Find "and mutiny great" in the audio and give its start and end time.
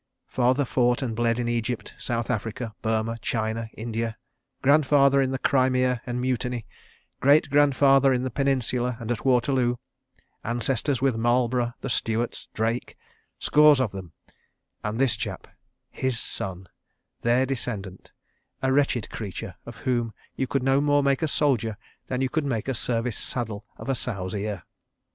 6.07-7.51